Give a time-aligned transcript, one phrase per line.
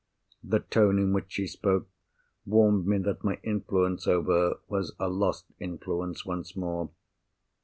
[0.43, 1.87] The tone in which she spoke
[2.43, 6.89] warned me that my influence over her was a lost influence once more.